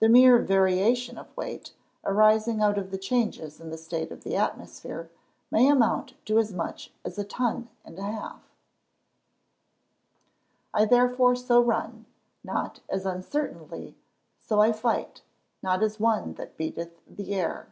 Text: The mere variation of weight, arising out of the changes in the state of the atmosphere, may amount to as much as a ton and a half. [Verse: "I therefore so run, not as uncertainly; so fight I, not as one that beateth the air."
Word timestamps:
The 0.00 0.10
mere 0.10 0.38
variation 0.40 1.16
of 1.16 1.34
weight, 1.34 1.72
arising 2.04 2.60
out 2.60 2.76
of 2.76 2.90
the 2.90 2.98
changes 2.98 3.58
in 3.58 3.70
the 3.70 3.78
state 3.78 4.12
of 4.12 4.22
the 4.22 4.36
atmosphere, 4.36 5.08
may 5.50 5.68
amount 5.70 6.12
to 6.26 6.38
as 6.38 6.52
much 6.52 6.92
as 7.02 7.16
a 7.18 7.24
ton 7.24 7.70
and 7.82 7.98
a 7.98 8.02
half. 8.02 8.42
[Verse: 8.42 8.42
"I 10.74 10.84
therefore 10.84 11.34
so 11.34 11.62
run, 11.62 12.04
not 12.44 12.80
as 12.90 13.06
uncertainly; 13.06 13.96
so 14.38 14.70
fight 14.74 15.22
I, 15.24 15.28
not 15.62 15.82
as 15.82 15.98
one 15.98 16.34
that 16.34 16.58
beateth 16.58 17.00
the 17.08 17.32
air." 17.34 17.68